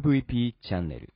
[0.00, 1.12] MVP チャンネル。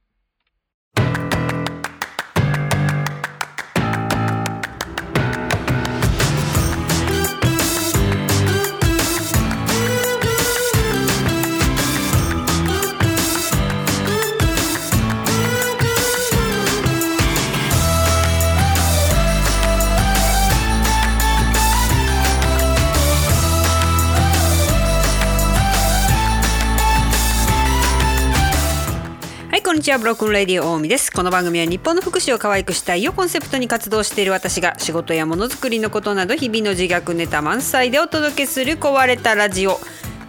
[29.86, 29.98] ちは。
[29.98, 31.12] ブロックンレディオ大見です。
[31.12, 39.78] この番組は日本の福祉を可愛くしたいをコンセプトに活動している私が仕事やものづくりのことなど日々の自虐ネタ満載でお届けする壊れたラジオ。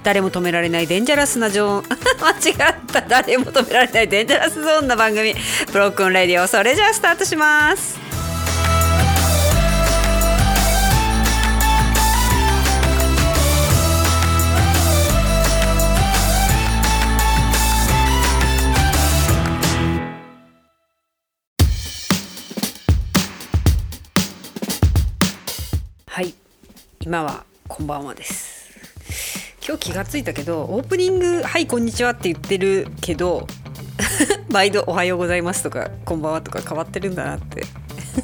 [0.03, 1.83] 誰も止められないデンジャラスなゾーン
[2.21, 5.35] 間違った誰も止められないデンジャラスゾーンな番組
[5.73, 8.06] ブロックンレディオそれじゃあスタートします
[27.07, 28.69] 今はこんばんはです。
[29.65, 33.47] 今日気がついたけどオープニング「はいこんにちは」って言ってるけど
[34.51, 37.63] 毎度「おはようございます」とか「こんばんは」とか変わってるんだなって。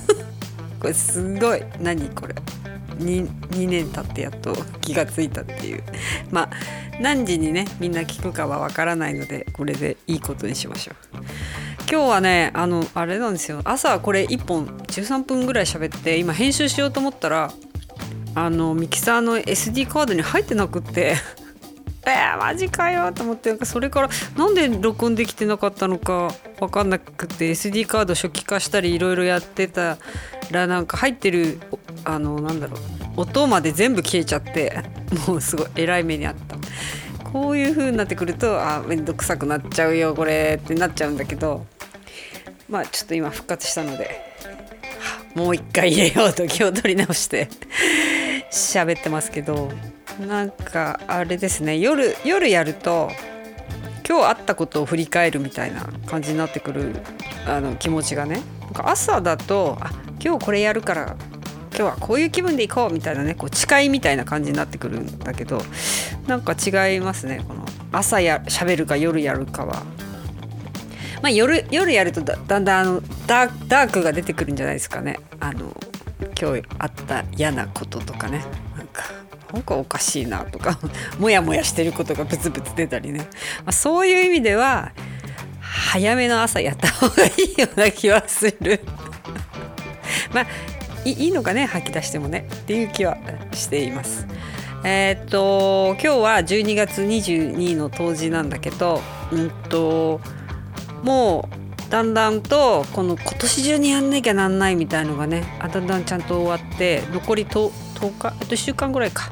[0.81, 2.35] これすごい何これ。
[2.97, 5.83] 2, 2年経ってやっと気がついたっていう。
[6.29, 6.49] まあ
[6.99, 10.95] 何時にねみんな聞くかはわからないのでこれでいいことにしましょう。
[11.89, 13.61] 今日はねあのあれなんですよ。
[13.63, 17.49] 朝これ1本13分ぐらい喋って今編集しようと思ったら
[18.35, 21.15] あのミキサーの SD カードに入ってなくって。
[22.05, 23.49] えー、マジかよと思って。
[23.49, 27.51] なんかそれからなんで録音できてなかったのか分かんなくて。
[27.51, 29.97] SD カード初期化したりいろいろやってた
[30.51, 31.59] らなんか入ってる
[32.03, 32.77] あのなんだろ
[33.17, 33.21] う。
[33.21, 34.83] 音まで全部消えちゃって。
[35.27, 36.57] もうすごいえらい目にあった。
[37.29, 41.65] こういう風になってくるとあめんどくさくなっちゃうよこれってなっちゃうんだけど。
[42.69, 44.33] まあちょっと今復活したので。
[45.35, 47.49] もう一回入れようと気を取り直して。
[48.53, 49.71] 喋ってますけど
[50.27, 53.09] なんかあれですね夜夜やると
[54.07, 56.95] 今日あったことを振り返るみたいな感じになってくる
[57.47, 59.91] あの気持ちがねなんか朝だとあ
[60.23, 61.15] 今日これやるから
[61.69, 65.59] 今日はこういう気分で行こうみたいなねこう誓いみたいな感じになってくるんだけど
[66.27, 69.83] なんか違いますねこの朝や喋るか夜やるかは。
[71.21, 75.73] まあ、夜夜やるとだんだんあのダダークが出てくるんじゃないですかねあの
[76.39, 78.43] 今日あった嫌なこととかね。
[78.77, 79.03] なんか
[79.53, 80.79] なんかおかしいなとか
[81.19, 84.91] モヤモヤしてることがブツブツ出たりね、まあ、そういう意味では
[85.59, 88.81] 早めの朝やった方がいいような気はする。
[90.33, 90.47] まあ
[91.05, 92.47] いいのかね吐き出してもね。
[92.53, 93.17] っていう気は
[93.53, 94.25] しています。
[94.83, 100.19] えーっと今日は12月22の冬至なんだけどうんと
[101.03, 101.62] もう
[101.93, 109.29] だんだんとこの今年中にやんなきゃなんないみたいのがねあだんだんちゃんと終わって残り 10, 10日あと1週間ぐらいか。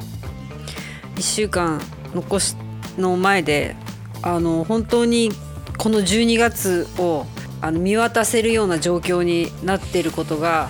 [1.15, 1.81] 1週間
[2.13, 2.55] 残し
[2.99, 3.75] の前で
[4.21, 5.31] あの本当に
[5.79, 7.25] この12月を
[7.61, 10.69] あの見渡せるような状況になっていることが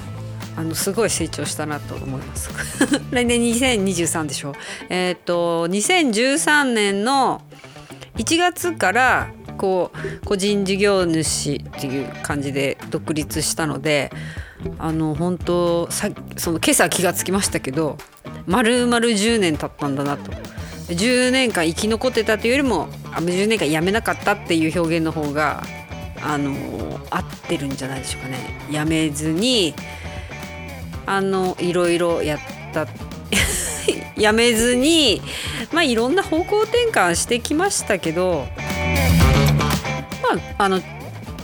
[0.56, 2.52] あのすごい成長したなと思います。
[3.12, 4.56] 来年2023でしょ。
[4.88, 7.42] えっ、と2013年の
[8.16, 14.12] 1月からこう個人事業主っていう感じで独立したので
[14.78, 17.98] あの本当さその今朝気がつきましたけど
[18.46, 20.32] 丸々10年経ったんだなと。
[20.90, 25.64] 10年間生き残ってたというよりも10年間辞めなかったっていう表現の方が
[26.22, 26.52] あの
[27.10, 28.38] 合ってるんじゃないでしょうかね。
[28.70, 29.74] 辞めずに
[31.06, 32.40] あのいろいろやっ
[32.74, 32.88] た。
[34.18, 35.22] 辞めずに
[35.72, 38.48] まあいろんな方向転換してきましたけど
[40.58, 40.82] あの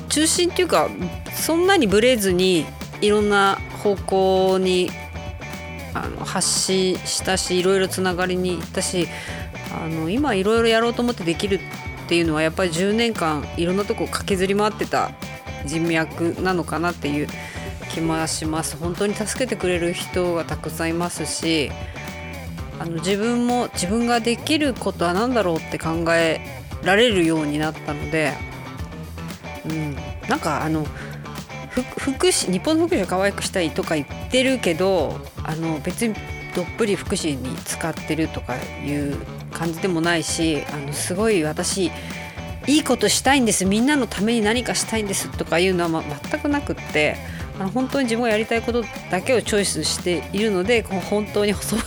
[0.09, 0.89] 中心っていうか
[1.33, 2.65] そんなにブレずに
[3.01, 4.89] いろんな方向に
[5.93, 9.07] あの発信したしいろいろつながりに行ったし
[9.83, 11.59] あの今いろいろやろうと思ってできるっ
[12.07, 15.11] ていうのはやっぱり10年間いろんなとこ駆けずり回ってた
[15.65, 17.27] 人脈なのかなっていう
[17.89, 18.77] 気もします。
[18.77, 21.71] 本当に助けてくれる人がたくさんいますし
[22.79, 26.39] あの自分も自分ができることは何だろうって考え
[26.83, 28.33] られるようになったので、
[29.69, 29.95] うん、
[30.29, 30.85] なんかあの
[31.97, 36.15] 福祉日本の福祉を可愛くしたいとか言ってるけどあの別に
[36.55, 39.17] どっぷり福祉に使ってるとかいう
[39.51, 41.91] 感じでもないしあのすごい私
[42.67, 43.63] いいことしたいんです。
[43.63, 47.15] みんなのために何かしたいんですとかいうのは、ま、全くなくって
[47.59, 51.85] あの本当に自分がやりたいことだけをチョイスしているのでこう本当に細々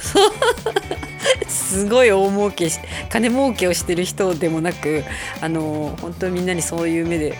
[1.48, 2.78] すごい大儲けし
[3.10, 5.04] 金儲けをしてる人でもなく
[5.40, 7.36] あの本当にみんなにそういう目で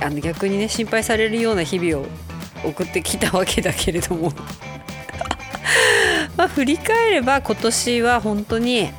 [0.00, 2.08] あの逆にね心配されるような日々を
[2.64, 4.32] 送ってきたわけだけれども
[6.36, 8.90] まあ振り返れば今年は本当に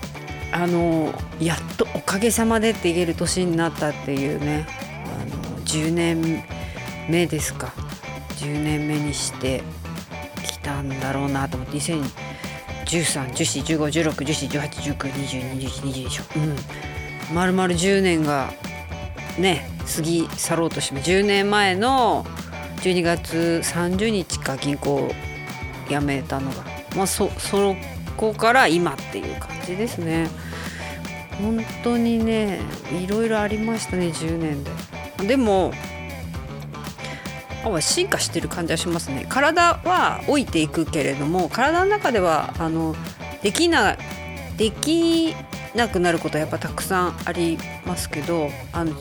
[0.51, 4.67] あのやっとおかげさまでって言える年になったっていうね
[5.05, 6.43] あの10年
[7.09, 7.73] 目ですか
[8.37, 9.63] 10年目にして
[10.43, 12.09] きたんだろうなと思って2013、
[12.85, 16.23] 14、15、16、17、18、19、20、21、22でしょ。
[16.35, 16.55] うん。
[17.33, 18.51] 丸々10年が
[19.37, 22.25] ね、過ぎ去ろうとして10年前の
[22.77, 25.11] 12月30日か銀行
[25.89, 26.63] 辞めたのが。
[26.95, 27.75] まあそ、そ
[28.17, 30.29] こから今っていう感じですね。
[31.41, 32.59] 本当にね、
[33.03, 34.71] いろいろありましたね、10年で。
[35.27, 35.73] でも、
[37.79, 42.95] 進化してる感じはしますね体は老いていくけれども体の中ではあの
[43.43, 43.97] できな
[44.57, 45.35] でき
[45.75, 48.95] なくなることはやっぱたくさんありますけどあの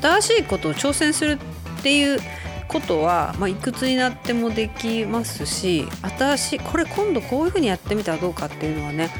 [0.00, 2.20] 新しいことを挑戦するっていう
[2.68, 5.86] ことは、まあ、いくつになってもできますし
[6.18, 9.10] 新しいこれ今度こういうふうにやってみたらどうかっていうのはね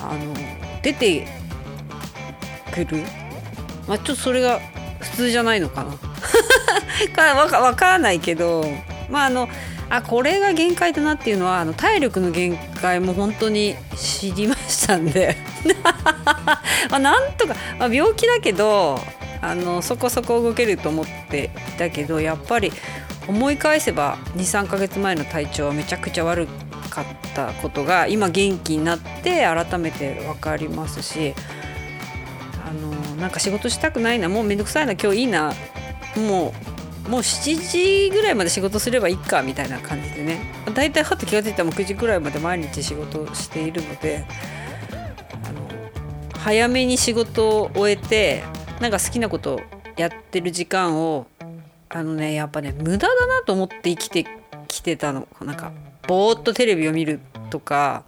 [0.00, 0.34] あの
[0.82, 1.26] 出て
[2.72, 3.02] くる、
[3.86, 4.60] まあ、ちょっとそれが
[5.00, 5.94] 普通じゃないのかな。
[7.14, 8.64] かわか分からないけど
[9.10, 9.48] まああの
[9.88, 15.36] あこれが限界だなっていうのはあの体力の限界も本当に知りましたんで。
[16.90, 19.00] まあなんとか、まあ、病気だけど
[19.46, 22.72] あのそこそこ動けると思っていたけどやっぱり
[23.28, 26.48] 思い返せば23ヶ月前の体調はめちゃくちゃ悪
[26.90, 27.04] かっ
[27.34, 31.34] たことが今元気になって改めて分かりますし
[32.66, 35.52] あのなんか仕事したくないなもうめんどくさいな今日いいな
[36.16, 36.52] も
[37.06, 40.40] うもう7時ぐらいまで仕事すればいいかみたいな感じでね。
[40.74, 44.26] 大体はって気が付いたらもう9時ぐらいまで毎日仕事しているので
[45.44, 48.42] あの早めに仕事を終えて
[48.80, 49.60] なんか好きなこと
[49.96, 51.26] やってる時間を
[51.88, 54.26] あのねやっぱね無駄だなと思って生きて
[54.68, 55.28] きてたの。
[55.40, 55.72] なんか
[56.06, 57.20] ぼーっとテレビを見る
[57.50, 58.04] とか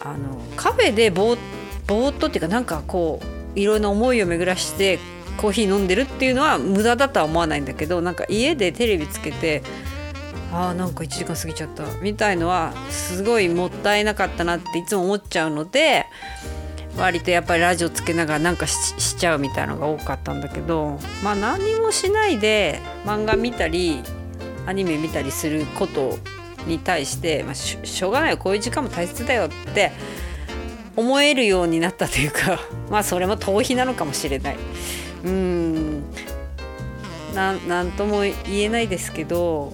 [0.00, 1.38] あのカフェでぼー
[1.86, 3.20] ぼーっとっていうかなんかこ
[3.54, 4.98] ういろんな思いを巡らして
[5.36, 9.62] コーヒー飲んでるっていうのは無駄だとは思わないんだけどなんか家でテレビつけて
[10.52, 16.06] あーなんか1時間過ぎちゃったみたいのはすごいもったいなかったなっていつも思っちゃうので
[16.98, 24.02] 割とやっぱりラジオつけながらなんかしちゃうみたいのが多かったんだけどまあ何もしないで漫画見たり
[24.66, 26.18] アニメ見たりすること
[26.66, 29.92] に対して、まあ、しょうがないよこういう時間も大切だよって
[30.96, 32.60] 思えるようになったというか
[32.90, 34.56] まあそれも逃避なのかもしれない。
[35.24, 36.02] うん
[37.34, 37.52] な
[37.84, 39.72] んとも言えないですけど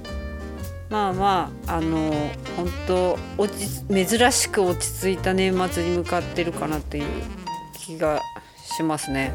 [0.94, 2.12] まあまああの
[2.56, 7.04] 本当落ち珍しく落ち着いた年末に向かってるかなっていう
[7.76, 8.20] 気が
[8.76, 9.34] しますね。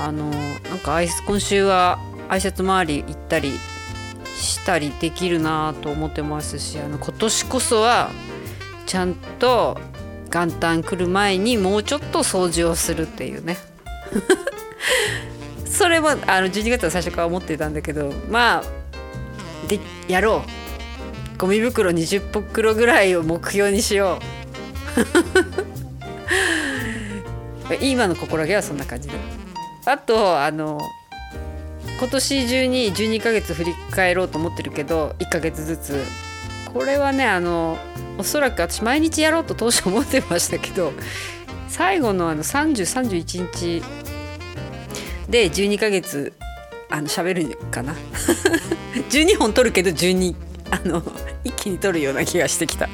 [0.00, 1.98] あのなんか今週は
[2.30, 3.58] 挨拶回り行ったり
[4.38, 8.10] したりできるなと思ってますしあの今年こそは
[8.86, 9.78] ちゃんと
[10.32, 13.58] 元旦来る前にもうちょっと掃除をするっていうね
[15.66, 18.77] それもあの12月は最初から思ってたんだけどまあ
[19.68, 19.78] で
[20.08, 20.44] やろ
[21.36, 21.38] う。
[21.38, 24.18] ゴミ袋20袋ぐらいを目標にしよ
[27.70, 27.74] う。
[27.84, 29.14] 今の心がけはそんな感じで
[29.84, 30.80] あとあの
[31.98, 36.04] 今年中に12ヶ月振り返ろうと思ってるけど1ヶ月ずつ。
[36.72, 37.78] これはねあの
[38.18, 40.92] おそらく私毎日やろうと当初思ってましたけど
[41.68, 43.82] 最後のあの3031日
[45.28, 46.32] で12ヶ月
[46.90, 47.94] あの喋るかな？
[49.10, 50.34] 12本取るけど12
[50.70, 51.02] あの
[51.44, 52.88] 一気に取るような気がしてきた。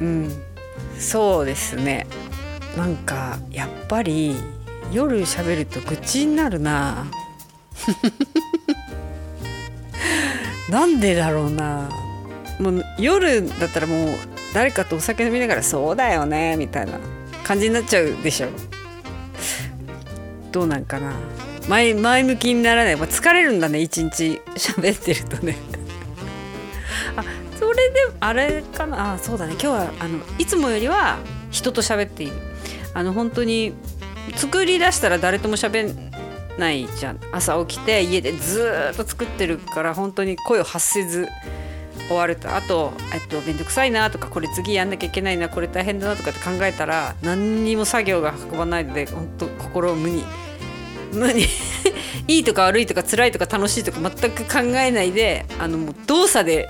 [0.00, 0.42] うん。
[0.98, 2.06] そうですね。
[2.76, 4.36] なんかやっぱり
[4.92, 7.06] 夜喋ると愚痴になるな。
[10.68, 11.88] なんでだろうな。
[12.60, 14.14] もう夜だったらもう
[14.52, 16.92] 誰かとお酒飲みながら「そうだよね」みたいな
[17.42, 18.48] 感じになっちゃうでしょ。
[20.52, 21.14] どうなんかな。
[21.70, 23.80] 前前向きにならない、まあ、疲れるんだね。
[23.80, 24.42] 一日。
[24.56, 25.56] 喋ってるとね。
[27.16, 27.22] あ
[27.56, 29.12] それであれかな。
[29.12, 29.52] あそうだね。
[29.52, 31.18] 今日はあのいつもよりは
[31.52, 32.32] 人と喋っている。
[32.92, 33.72] あの本当に
[34.34, 36.10] 作り出したら誰とも喋ん
[36.58, 37.20] ないじゃん。
[37.30, 41.28] 朝起きて家でずっと作ってるから本当に声を発せず
[42.08, 42.52] 終わると。
[42.52, 50.24] あと、えっと、めんどくさいなとかこれ次やんなきゃいけないなこれ大変だなとかって考えたら何にも作業が運ばないので本当心を無に
[51.12, 51.46] 無に
[52.28, 56.68] いいとか悪いとか辛いとか楽しいとか全く考えないであのもう動作で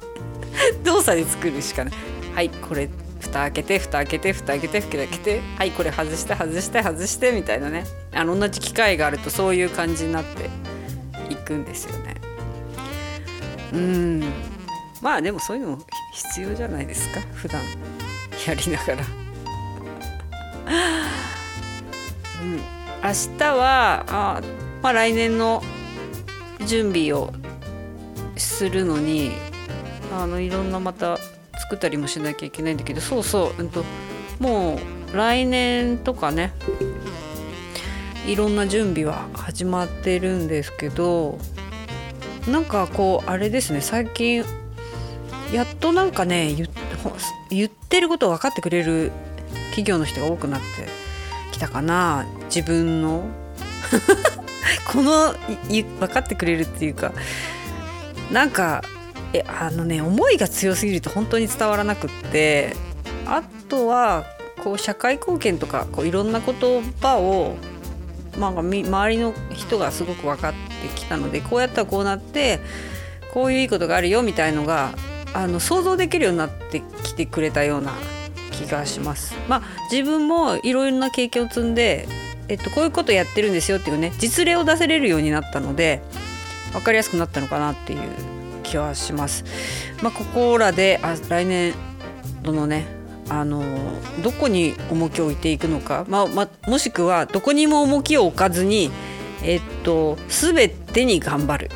[0.84, 1.94] 動作で作るしかない。
[2.34, 2.88] はいこれ
[3.20, 5.40] 蓋開けて蓋開けて蓋開けて蓋開けて。
[5.58, 7.86] はいこれ外して外して外してみたいなね。
[8.12, 10.50] あの同じ機械があるとそういう感じになって
[11.30, 12.14] いくんですよね。
[13.72, 14.24] うん。
[15.00, 15.78] まあでもそういうの
[16.12, 17.20] 必要じゃないですか。
[17.34, 17.62] 普段
[18.46, 19.04] やりながら。
[22.42, 22.75] うん。
[23.02, 24.42] 明日はあ
[24.82, 25.62] まあ来年の
[26.66, 27.32] 準備を
[28.36, 29.32] するのに
[30.12, 31.18] あのいろんなまた
[31.58, 33.84] 作ったりもしなきゃいけないんだけどそうそう、うんと、
[34.38, 34.78] も
[35.12, 36.52] う来年とかね
[38.26, 41.38] いろんな準備は始まってるんですけど
[42.48, 44.44] なんかこうあれですね最近
[45.52, 46.54] やっとなんかね
[47.50, 49.12] 言ってることを分かってくれる
[49.70, 51.05] 企業の人が多くなって。
[51.56, 52.26] きたかな？
[52.44, 53.24] 自分の？
[54.92, 55.34] この
[55.68, 57.12] 分かってくれるっていうか。
[58.30, 58.82] なんか
[59.32, 62.76] えあのね思いが強すぎると本当に伝わらなくって。
[63.26, 64.24] あとは
[64.62, 66.54] こう社会貢献とかこういろんな言
[67.00, 67.56] 葉を、
[68.38, 72.60] まあ、周りの人がすごく分かってきたのでこうやったらこうなって
[73.34, 74.94] こういういいことがあるよみたいのが
[75.34, 77.92] あの想像できるようになってきてくれたような
[78.56, 79.34] 気がします。
[79.48, 82.08] まあ、自分もいろいろな経験を積んで、
[82.48, 86.00] えっと、こういうことやってるんですよっていうね実例を出せれるようになったので
[86.72, 88.00] 分かりやすくなったのかなっていう
[88.62, 89.44] 気はします。
[90.02, 91.74] まあ、ここらであ来年
[92.42, 92.86] 度のね
[93.28, 93.62] あの
[94.22, 98.90] どこに重きを置いていくのか、まあまあ、もしくはどこにも重きを置かずに、
[99.42, 101.70] えっと、全てに頑張る。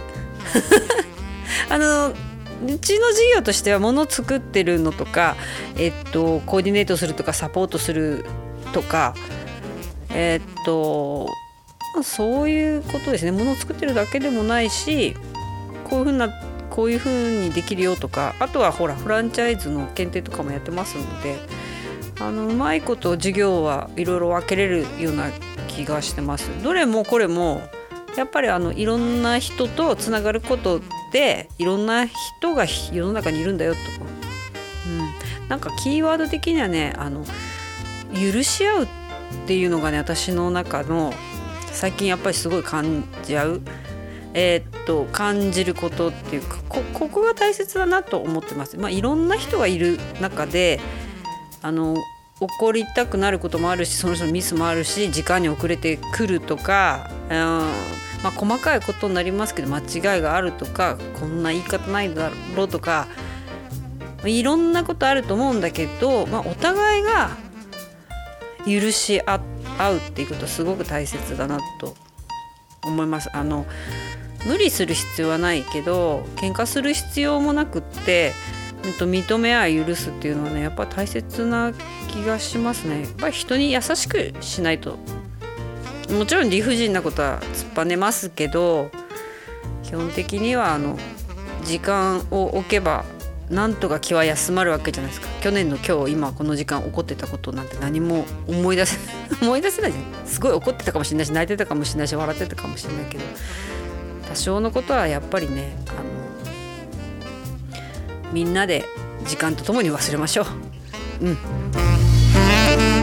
[1.69, 2.13] あの
[2.63, 5.37] うちの事業としてはもの作ってるのとか、
[5.77, 8.25] えっと、コーディネートするとかサポートする
[8.73, 9.15] とか
[10.11, 11.27] えっと
[12.03, 15.17] そういうことですねものを作ってるだけでもないし
[15.85, 16.29] こういうふうな
[16.71, 21.37] こういうふうにできるよとかあとはほらフランチャイズの検定とかもやってますので
[22.21, 25.31] あのうまいこと授業はいろいろ分けれるような
[25.69, 26.51] 気がしてます。
[26.63, 27.63] どれもこれも
[28.17, 30.81] やっぱりあのいろんな人とつながること
[31.13, 33.81] でいろんな人が世の中にいるんだよと、
[35.41, 37.25] うん、なんかキーワード的にはねあの
[38.15, 38.89] 許し合うっ
[39.47, 41.13] ていうのがね私の中の
[41.73, 43.63] 最近やっぱりすごい感じ合う、
[44.35, 48.77] えー、っと感じることっていうかこここが大切だなと思ってます。
[48.77, 50.81] まあ、いろんな人がいる中で
[51.63, 51.97] あの
[52.41, 58.10] 怒りたくなることもあるしその人のミスもあるし時間に遅れてくるとか、うん。
[58.23, 63.07] まあ、細かいことになりますけど間違いがあるとかこんな言い方ないだろうとか
[64.25, 67.31] いろんなことあると思うんだけど、まあ、お互いが
[68.67, 71.95] 許し合うっていうことすごく大切だなと
[72.85, 73.31] 思います。
[73.33, 73.67] あの
[74.47, 78.33] 無理する必要はないけど喧嘩する必要もなくって
[78.83, 81.73] 認め合い許すっていうのはねやっぱ大切な
[82.09, 84.99] 気がしますねやっぱり人に優しくしないと
[86.13, 88.91] もちろん理不尽なことは突っぱねますけど
[89.83, 90.99] 基本的にはあの
[91.65, 93.05] 時間を置けば
[93.51, 95.29] なんとか気は休まるわけじゃないですか。
[95.41, 98.97] 去年の今日今この時間怒ってたことなんて何も思い出せ
[99.43, 100.05] 思い出せないじゃん。
[100.27, 103.25] すごい怒ってたかもしれないし泣いてたかもしれないし笑ってたかもしれないけど
[104.29, 105.99] 多少のことはやっぱりねあの
[108.33, 108.85] みんなで
[109.27, 111.27] 時間とともに忘れましょう。
[111.27, 113.00] うん。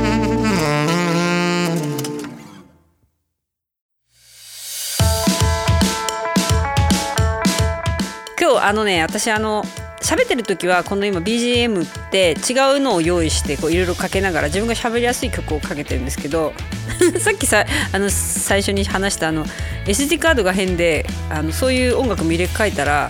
[8.67, 9.63] あのね私あの
[10.01, 16.53] 喋ってる時はこの今 BGM って違うのを用意していろいろかけながら自分が喋りやすい曲をかけてるんですけど
[17.17, 19.45] さっきさあの最初に話したあの
[19.85, 23.09] SD カードが変であのそういう音楽も入れ替えたら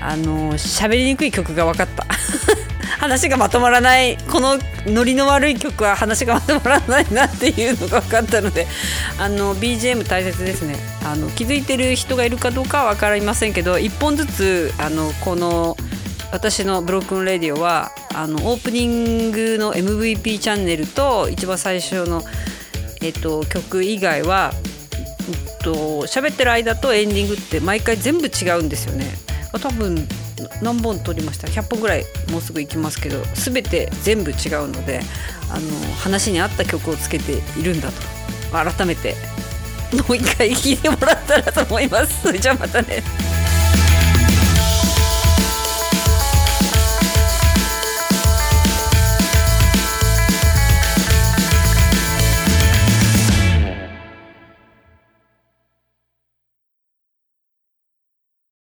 [0.00, 2.06] あの喋りにくい曲が分かった。
[2.98, 8.66] 話がまとまらないこのノリの悪い曲は話がまとまらないなっていうのが分かったので
[9.18, 15.76] あの BGM 大切ですねあの気づいてる人がいるかどうかは分かりませんけど1本ずつあのこの
[16.32, 22.22] 私のブロックンレディオはあのオープニングの MVP チャンネルと一番最初の、
[23.00, 29.06] えっと、曲以外は、えっと喋ってる間とエンディングって毎回全部違うんですよね。
[29.60, 30.06] 多分
[30.62, 35.00] 何本撮りました？100本ぐらいもうすぐ行きますけど全て全部違うので
[35.50, 38.02] あの話に合った曲をつけているんだと
[38.52, 39.14] 改めて
[39.92, 42.32] もう一回聴いてもらったらと思います。
[42.36, 43.02] じゃあまたね。